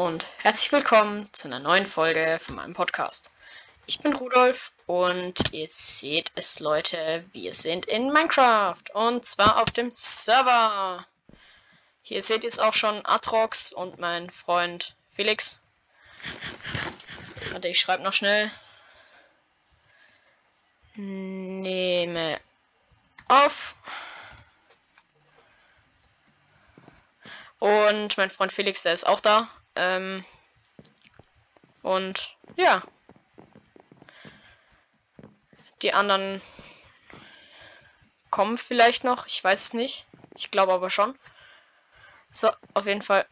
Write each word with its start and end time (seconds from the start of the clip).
und 0.00 0.26
herzlich 0.38 0.72
willkommen 0.72 1.28
zu 1.34 1.46
einer 1.46 1.58
neuen 1.58 1.86
Folge 1.86 2.40
von 2.42 2.54
meinem 2.54 2.72
Podcast. 2.72 3.34
Ich 3.84 4.00
bin 4.00 4.14
Rudolf 4.14 4.72
und 4.86 5.52
ihr 5.52 5.68
seht 5.68 6.32
es, 6.36 6.58
Leute, 6.58 7.22
wir 7.32 7.52
sind 7.52 7.84
in 7.84 8.10
Minecraft 8.10 8.82
und 8.94 9.26
zwar 9.26 9.60
auf 9.60 9.70
dem 9.72 9.92
Server. 9.92 11.06
Hier 12.00 12.22
seht 12.22 12.44
ihr 12.44 12.48
es 12.48 12.58
auch 12.58 12.72
schon 12.72 13.04
Atrox 13.04 13.74
und 13.74 13.98
mein 13.98 14.30
Freund 14.30 14.96
Felix. 15.14 15.60
Warte, 17.52 17.68
ich 17.68 17.78
schreibe 17.78 18.02
noch 18.02 18.14
schnell. 18.14 18.50
Nehme 20.94 22.40
auf. 23.28 23.74
Und 27.58 28.16
mein 28.16 28.30
Freund 28.30 28.50
Felix, 28.50 28.82
der 28.84 28.94
ist 28.94 29.06
auch 29.06 29.20
da. 29.20 29.50
Ähm, 29.80 30.26
und 31.80 32.36
ja. 32.56 32.82
Die 35.80 35.94
anderen 35.94 36.42
kommen 38.30 38.58
vielleicht 38.58 39.04
noch. 39.04 39.26
Ich 39.26 39.42
weiß 39.42 39.62
es 39.62 39.72
nicht. 39.72 40.04
Ich 40.36 40.50
glaube 40.50 40.74
aber 40.74 40.90
schon. 40.90 41.18
So, 42.30 42.50
auf 42.74 42.84
jeden 42.84 43.00
Fall. 43.00 43.24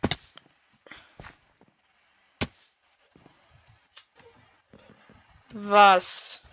Was? 5.52 6.47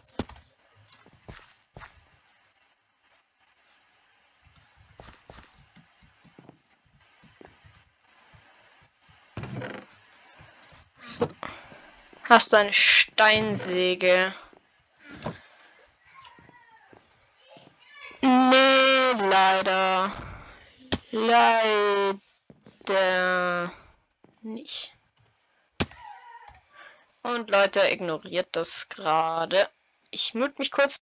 Hast 12.35 12.51
du 12.51 12.57
eine 12.57 12.73
Steinsäge? 12.73 14.35
Nee, 18.21 19.11
leider. 19.29 20.11
Leider 21.11 22.19
nicht. 24.41 24.91
Und 27.23 27.49
Leute, 27.49 27.89
ignoriert 27.89 28.49
das 28.51 28.89
gerade. 28.89 29.69
Ich 30.11 30.33
mute 30.33 30.55
mich 30.57 30.71
kurz. 30.71 30.97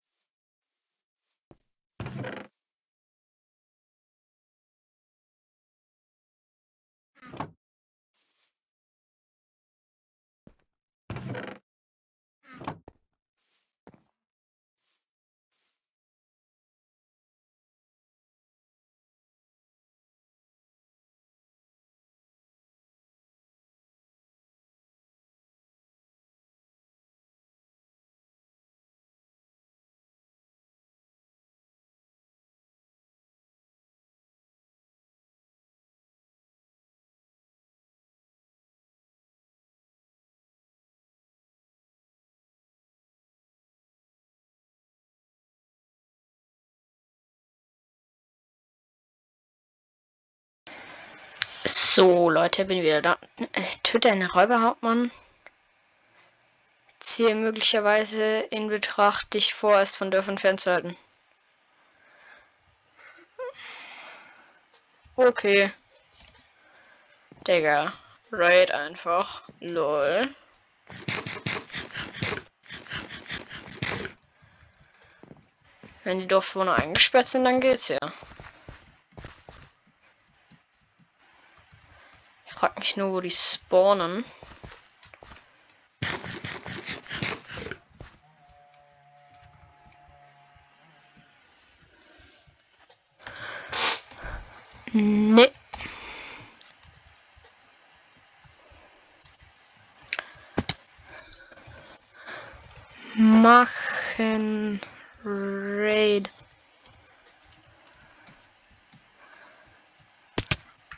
So, 51.65 52.31
Leute, 52.31 52.65
bin 52.65 52.83
wieder 52.83 53.03
da. 53.03 53.19
Äh, 53.53 53.63
töte 53.83 54.11
einen 54.11 54.31
Räuberhauptmann. 54.31 55.11
Ziehe 57.01 57.35
möglicherweise 57.35 58.41
in 58.51 58.69
Betracht, 58.69 59.35
dich 59.35 59.55
vorerst 59.55 59.97
von 59.99 60.11
Dörfern 60.11 60.39
fernzuhalten. 60.39 60.97
Okay. 65.17 65.73
Digga. 67.47 67.93
Raid 68.31 68.71
einfach. 68.71 69.43
Lol. 69.61 70.35
Wenn 76.05 76.21
die 76.21 76.29
Dorfbewohner 76.29 76.77
eingesperrt 76.77 77.29
sind, 77.29 77.45
dann 77.45 77.61
geht's 77.61 77.89
ja. 77.89 77.99
Frag 82.59 82.77
mich 82.77 82.97
nur, 82.97 83.13
wo 83.13 83.21
die 83.21 83.31
spawnen. 83.31 84.25
Nee. 94.93 95.53
Machen 103.15 104.81
Raid. 105.25 106.29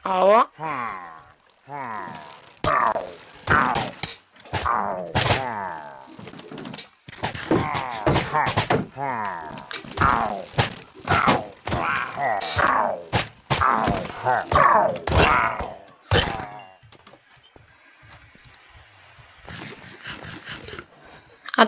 Aua. 0.03 1.10
Ah, 1.73 2.09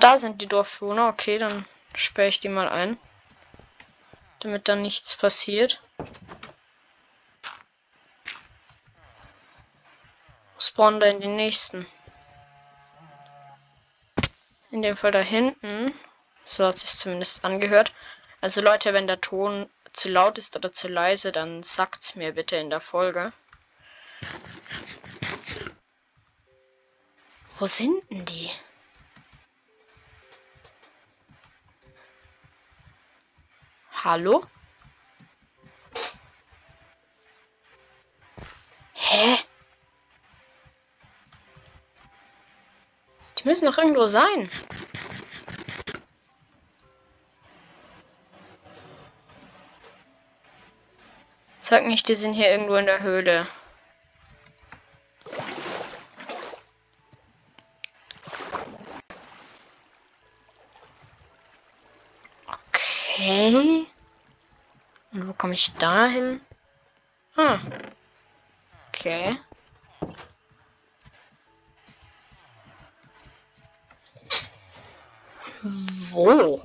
da 0.00 0.18
sind 0.18 0.42
die 0.42 0.48
Dorfbewohner. 0.48 1.08
Okay, 1.10 1.38
dann 1.38 1.64
sperre 1.94 2.26
ich 2.26 2.40
die 2.40 2.48
mal 2.48 2.68
ein. 2.68 2.98
Damit 4.40 4.66
dann 4.68 4.82
nichts 4.82 5.14
passiert. 5.14 5.80
Spawnen 10.72 11.02
in 11.02 11.20
den 11.20 11.36
nächsten. 11.36 11.86
In 14.70 14.80
dem 14.80 14.96
Fall 14.96 15.10
da 15.10 15.18
hinten. 15.18 15.92
So 16.46 16.64
hat 16.64 16.76
es 16.76 16.96
zumindest 16.96 17.44
angehört. 17.44 17.92
Also 18.40 18.62
Leute, 18.62 18.94
wenn 18.94 19.06
der 19.06 19.20
Ton 19.20 19.68
zu 19.92 20.08
laut 20.08 20.38
ist 20.38 20.56
oder 20.56 20.72
zu 20.72 20.88
leise, 20.88 21.30
dann 21.30 21.62
sagt's 21.62 22.14
mir 22.14 22.32
bitte 22.32 22.56
in 22.56 22.70
der 22.70 22.80
Folge. 22.80 23.34
Wo 27.58 27.66
sind 27.66 28.10
denn 28.10 28.24
die? 28.24 28.50
Hallo? 33.92 34.46
Hä? 38.94 39.36
Die 43.42 43.48
müssen 43.48 43.66
doch 43.66 43.78
irgendwo 43.78 44.06
sein. 44.06 44.48
Sag 51.58 51.86
nicht, 51.86 52.06
die 52.06 52.14
sind 52.14 52.34
hier 52.34 52.50
irgendwo 52.50 52.74
in 52.74 52.86
der 52.86 53.00
Höhle. 53.00 53.48
Okay. 62.46 63.86
Und 65.12 65.28
wo 65.28 65.32
komme 65.32 65.54
ich 65.54 65.72
da 65.74 66.06
hin? 66.06 66.40
Ah. 67.36 67.58
Okay. 68.88 69.38
Wo? 75.62 76.60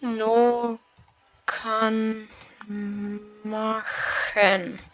Nö, 0.00 0.76
kann 1.46 2.28
machen. 3.44 4.87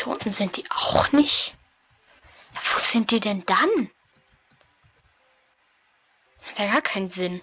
Hier 0.00 0.06
unten 0.06 0.32
sind 0.32 0.56
die 0.56 0.64
auch 0.70 1.12
nicht. 1.12 1.54
Ja, 2.54 2.60
wo 2.72 2.78
sind 2.78 3.10
die 3.10 3.20
denn 3.20 3.44
dann? 3.44 3.90
Hat 6.40 6.58
ja 6.58 6.72
gar 6.72 6.80
keinen 6.80 7.10
Sinn. 7.10 7.42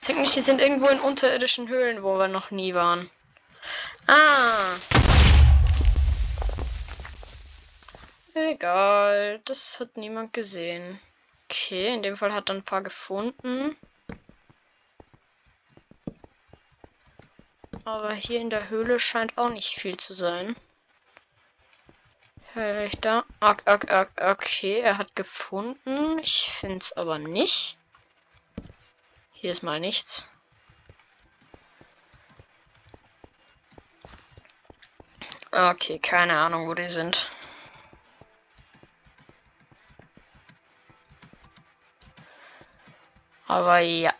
Sag 0.00 0.16
nicht, 0.16 0.36
die 0.36 0.42
sind 0.42 0.60
irgendwo 0.60 0.86
in 0.88 1.00
unterirdischen 1.00 1.68
Höhlen, 1.68 2.02
wo 2.02 2.18
wir 2.18 2.28
noch 2.28 2.50
nie 2.50 2.74
waren. 2.74 3.10
Ah. 4.06 4.76
Egal, 8.34 9.40
das 9.46 9.80
hat 9.80 9.96
niemand 9.96 10.34
gesehen. 10.34 11.00
Okay, 11.48 11.94
in 11.94 12.02
dem 12.02 12.18
Fall 12.18 12.34
hat 12.34 12.50
er 12.50 12.56
ein 12.56 12.64
paar 12.64 12.82
gefunden. 12.82 13.74
Aber 17.86 18.12
hier 18.12 18.40
in 18.42 18.50
der 18.50 18.68
Höhle 18.68 19.00
scheint 19.00 19.38
auch 19.38 19.48
nicht 19.48 19.72
viel 19.80 19.96
zu 19.96 20.12
sein. 20.12 20.54
Vielleicht 22.54 23.04
da. 23.04 23.24
Okay, 23.40 24.78
er 24.78 24.96
hat 24.96 25.16
gefunden. 25.16 26.20
Ich 26.20 26.52
finde 26.52 26.78
es 26.78 26.92
aber 26.92 27.18
nicht. 27.18 27.76
Hier 29.32 29.50
ist 29.50 29.64
mal 29.64 29.80
nichts. 29.80 30.28
Okay, 35.50 35.98
keine 35.98 36.38
Ahnung, 36.38 36.68
wo 36.68 36.74
die 36.74 36.88
sind. 36.88 37.28
Aber 43.48 43.80
ja. 43.80 44.14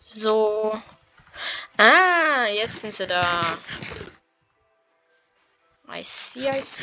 So. 0.00 0.82
Ah, 1.76 2.46
jetzt 2.52 2.80
sind 2.80 2.92
sie 2.92 3.06
da. 3.06 3.56
I 6.02 6.04
see, 6.04 6.48
I 6.50 6.60
see. 6.60 6.82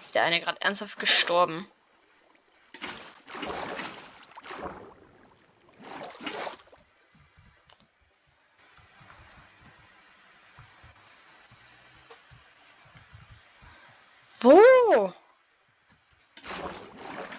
Ist 0.00 0.14
der 0.14 0.22
eine 0.22 0.40
gerade 0.40 0.58
ernsthaft 0.62 0.98
gestorben? 0.98 1.70
Wo? 14.40 15.12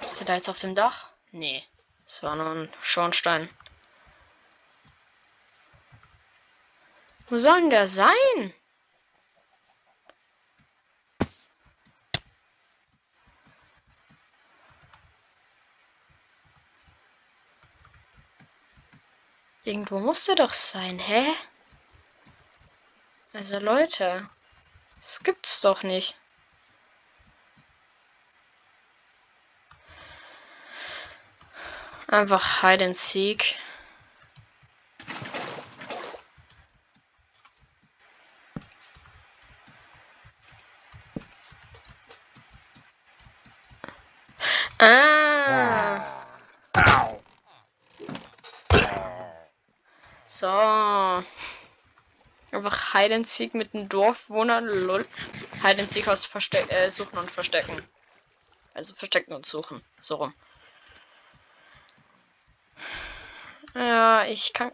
Ist 0.05 0.19
der 0.19 0.27
da 0.27 0.35
jetzt 0.35 0.49
auf 0.49 0.59
dem 0.59 0.75
Dach? 0.75 1.09
Nee. 1.31 1.63
Es 2.05 2.21
war 2.21 2.35
nur 2.35 2.45
ein 2.45 2.69
Schornstein. 2.83 3.49
Wo 7.29 7.37
soll 7.37 7.59
denn 7.59 7.69
der 7.69 7.87
sein? 7.87 8.53
Irgendwo 19.65 19.99
muss 19.99 20.23
der 20.23 20.35
doch 20.35 20.53
sein, 20.53 20.97
hä? 20.97 21.25
Also 23.33 23.59
Leute, 23.59 24.29
das 25.01 25.19
gibt's 25.19 25.59
doch 25.59 25.83
nicht. 25.83 26.17
Einfach 32.07 32.61
Hide 32.61 32.85
and 32.85 32.95
Seek. 32.95 33.59
Ah. 44.79 46.05
So. 50.29 50.47
Einfach 52.51 52.93
Hide 52.93 53.15
and 53.15 53.27
Seek 53.27 53.55
mit 53.55 53.73
den 53.73 53.89
Dorfwohnern. 53.89 54.65
Lol. 54.65 55.05
Hide 55.63 55.81
and 55.81 55.89
Seek 55.89 56.07
aus 56.07 56.25
Verste 56.25 56.59
äh, 56.69 56.91
Suchen 56.91 57.17
und 57.17 57.31
Verstecken. 57.31 57.81
Also 58.75 58.93
Verstecken 58.95 59.33
und 59.33 59.45
Suchen. 59.47 59.81
So 60.01 60.15
rum. 60.15 60.33
Ja, 63.73 64.25
ich 64.25 64.53
kann. 64.53 64.71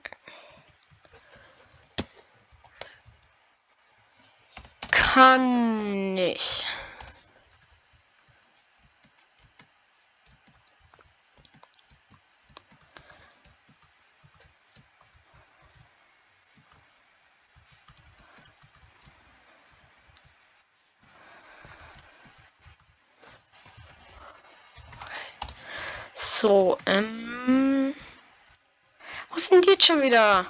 Kann 4.92 6.14
nicht. 6.14 6.66
So, 26.16 26.78
ähm. 26.86 27.96
Wo 29.30 29.38
sind 29.38 29.66
die 29.66 29.72
jetzt 29.72 29.86
schon 29.86 30.02
wieder? 30.02 30.46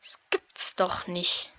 Das 0.00 0.18
gibt's 0.30 0.74
doch 0.76 1.06
nicht. 1.06 1.52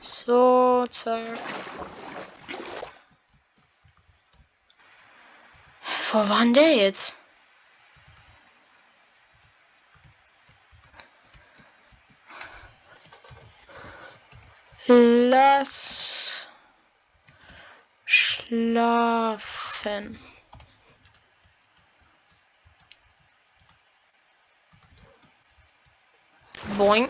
So, 0.00 0.86
zack. 0.90 1.38
Wo 6.12 6.28
war 6.28 6.40
denn 6.40 6.52
der 6.52 6.76
jetzt? 6.76 7.16
Lass 14.86 16.46
schlafen. 18.04 19.38
Boing. 26.76 27.08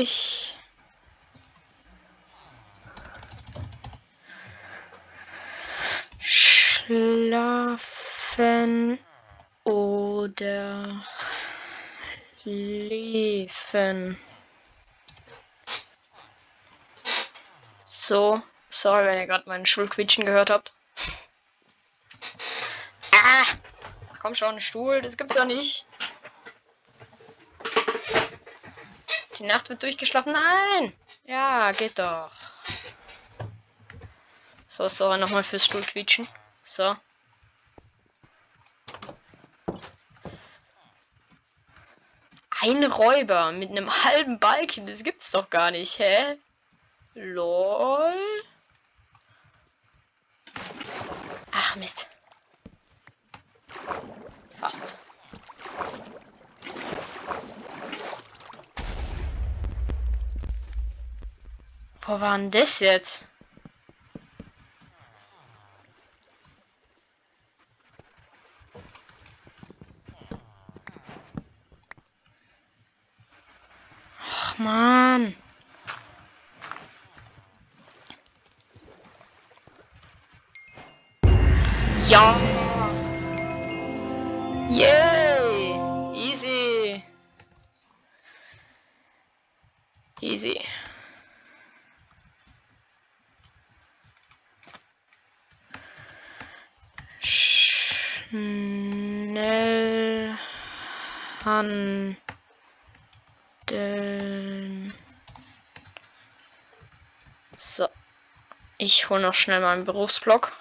Ich 0.00 0.54
schlafen 6.88 7.80
oder 9.64 11.04
liefen. 12.44 14.16
So, 17.84 18.40
sorry, 18.70 19.04
wenn 19.06 19.18
ihr 19.18 19.26
gerade 19.26 19.48
meinen 19.48 19.66
Schulquitschen 19.66 20.24
gehört 20.24 20.50
habt. 20.50 20.72
Ah, 23.12 23.46
komm 24.20 24.36
schon, 24.36 24.60
Stuhl, 24.60 25.02
das 25.02 25.16
gibt's 25.16 25.34
ja 25.34 25.44
nicht. 25.44 25.88
Die 29.38 29.44
Nacht 29.44 29.68
wird 29.68 29.82
durchgeschlafen. 29.82 30.32
Nein! 30.32 30.92
Ja, 31.24 31.72
geht 31.72 31.98
doch. 31.98 32.32
So, 34.66 34.88
so, 34.88 35.16
nochmal 35.16 35.44
fürs 35.44 35.64
Stuhl 35.64 35.82
quietschen. 35.82 36.28
So. 36.64 36.96
Ein 42.60 42.84
Räuber 42.84 43.52
mit 43.52 43.70
einem 43.70 43.88
halben 44.04 44.40
Balken, 44.40 44.86
das 44.86 45.04
gibt's 45.04 45.30
doch 45.30 45.48
gar 45.48 45.70
nicht, 45.70 45.98
hä? 46.00 46.38
Lol. 47.14 48.14
Ach 51.52 51.76
Mist. 51.76 52.10
Fast. 54.60 54.97
Wo 62.08 62.18
war 62.22 62.38
denn 62.38 62.50
das 62.50 62.80
jetzt? 62.80 63.28
Ach 74.22 74.58
man. 74.58 75.34
Ja. 82.08 82.57
Schnell 98.30 99.88
handeln. 101.44 102.16
So. 107.56 107.88
Ich 108.76 109.08
hole 109.08 109.22
noch 109.22 109.34
schnell 109.34 109.60
meinen 109.60 109.86
Berufsblock. 109.86 110.52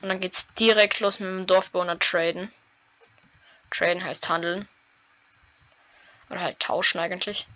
Und 0.00 0.08
dann 0.08 0.20
geht's 0.20 0.52
direkt 0.54 1.00
los 1.00 1.20
mit 1.20 1.28
dem 1.28 1.46
Dorfbewohner 1.46 1.98
traden. 1.98 2.50
Traden 3.70 4.02
heißt 4.02 4.28
handeln. 4.28 4.66
Oder 6.30 6.40
halt 6.40 6.58
tauschen 6.58 6.98
eigentlich. 7.00 7.46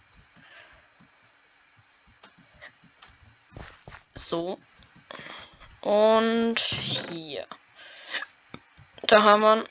So. 4.14 4.61
Und 5.80 6.61
hier. 6.61 7.46
Haben 9.23 9.40
wir 9.40 9.64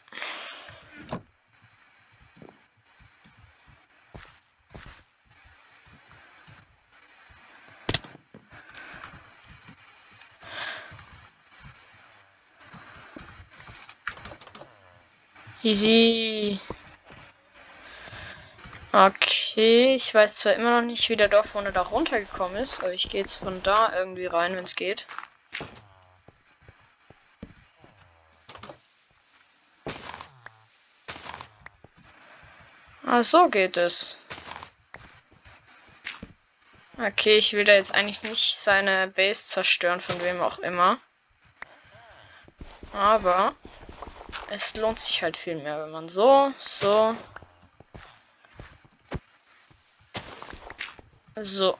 Easy. 15.65 16.59
Okay, 18.91 19.95
ich 19.95 20.13
weiß 20.13 20.37
zwar 20.37 20.53
immer 20.53 20.79
noch 20.79 20.85
nicht, 20.85 21.09
wie 21.09 21.15
der 21.15 21.27
Dorfwohner 21.27 21.71
da 21.71 21.81
runtergekommen 21.81 22.57
ist, 22.57 22.81
aber 22.81 22.93
ich 22.93 23.09
gehe 23.09 23.21
jetzt 23.21 23.33
von 23.33 23.61
da 23.63 23.91
irgendwie 23.97 24.27
rein, 24.27 24.55
wenn 24.55 24.63
es 24.63 24.75
geht. 24.75 25.07
Ah, 33.15 33.23
so 33.23 33.47
geht 33.47 33.77
es. 33.77 34.13
Okay, 36.97 37.37
ich 37.37 37.53
will 37.53 37.63
da 37.63 37.71
jetzt 37.71 37.95
eigentlich 37.95 38.23
nicht 38.23 38.57
seine 38.57 39.07
Base 39.07 39.47
zerstören, 39.47 40.01
von 40.01 40.21
wem 40.21 40.41
auch 40.41 40.59
immer. 40.59 40.99
Aber 42.91 43.55
es 44.49 44.75
lohnt 44.75 44.99
sich 44.99 45.23
halt 45.23 45.37
viel 45.37 45.55
mehr, 45.55 45.85
wenn 45.85 45.91
man 45.91 46.09
so, 46.09 46.51
so, 46.59 47.15
so. 51.37 51.77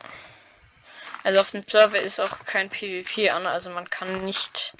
Also 1.25 1.41
auf 1.41 1.51
dem 1.51 1.65
Server 1.67 1.99
ist 1.99 2.21
auch 2.21 2.45
kein 2.45 2.69
PvP 2.69 3.31
an, 3.31 3.45
also 3.45 3.71
man 3.71 3.89
kann 3.89 4.23
nicht 4.23 4.73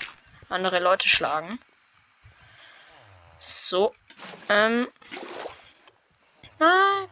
andere 0.48 0.80
Leute 0.80 1.10
schlagen. 1.10 1.60
So. 3.40 3.94
Ähm. 4.48 4.88
Nein. 6.60 7.08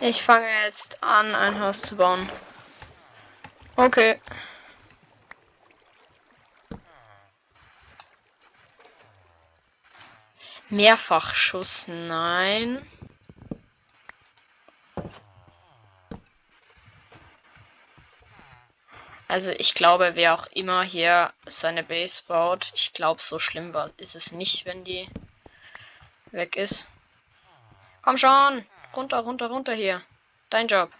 Ich 0.00 0.22
fange 0.22 0.48
jetzt 0.64 1.00
an, 1.02 1.34
ein 1.34 1.60
Haus 1.60 1.80
zu 1.80 1.96
bauen. 1.96 2.28
Okay. 3.76 4.20
Mehrfachschuss, 10.68 11.86
nein. 11.86 12.84
Also 19.32 19.50
ich 19.52 19.72
glaube, 19.72 20.10
wer 20.14 20.34
auch 20.34 20.44
immer 20.48 20.82
hier 20.82 21.32
seine 21.46 21.82
Base 21.82 22.22
baut, 22.28 22.70
ich 22.74 22.92
glaube, 22.92 23.22
so 23.22 23.38
schlimm 23.38 23.74
ist 23.96 24.14
es 24.14 24.32
nicht, 24.32 24.66
wenn 24.66 24.84
die 24.84 25.08
weg 26.32 26.54
ist. 26.54 26.86
Komm 28.02 28.18
schon! 28.18 28.66
Runter, 28.94 29.20
runter, 29.20 29.46
runter 29.48 29.72
hier. 29.72 30.02
Dein 30.50 30.68
Job. 30.68 30.92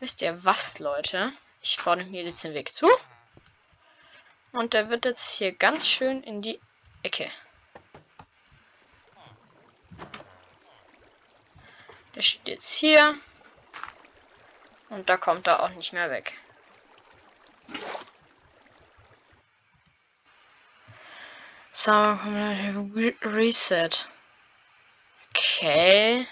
Wisst 0.00 0.20
ihr 0.20 0.44
was, 0.44 0.78
Leute? 0.78 1.32
Ich 1.62 1.78
baue 1.82 2.04
mir 2.04 2.24
jetzt 2.24 2.44
den 2.44 2.52
Weg 2.52 2.74
zu. 2.74 2.90
Und 4.52 4.74
der 4.74 4.90
wird 4.90 5.06
jetzt 5.06 5.38
hier 5.38 5.52
ganz 5.52 5.88
schön 5.88 6.22
in 6.22 6.42
die 6.42 6.60
Ecke. 7.02 7.30
Der 12.14 12.20
steht 12.20 12.48
jetzt 12.48 12.74
hier. 12.74 13.18
Und 14.88 15.08
da 15.08 15.16
kommt 15.16 15.46
er 15.46 15.62
auch 15.62 15.70
nicht 15.70 15.92
mehr 15.92 16.10
weg. 16.10 16.32
So, 21.72 21.92
Reset. 23.22 23.90
Okay. 25.30 26.26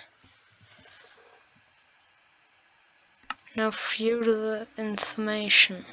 Now 3.55 3.71
further 3.71 4.67
information. 4.77 5.87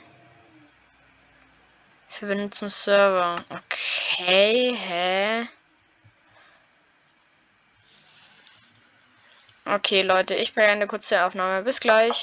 Verbinden 2.09 2.51
zum 2.51 2.69
Server. 2.69 3.35
Okay, 3.49 4.75
hä? 4.75 5.47
Okay, 9.65 10.01
Leute, 10.01 10.35
ich 10.35 10.53
beende 10.53 10.87
kurz 10.87 11.09
die 11.09 11.17
Aufnahme. 11.17 11.63
Bis 11.63 11.79
gleich. 11.79 12.15